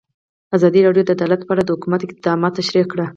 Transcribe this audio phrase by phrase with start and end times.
[0.55, 3.05] ازادي راډیو د عدالت په اړه د حکومت اقدامات تشریح کړي.